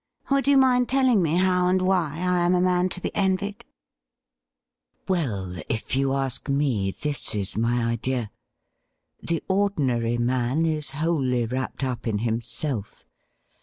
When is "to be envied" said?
2.89-3.63